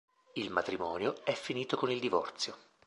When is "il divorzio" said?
1.91-2.57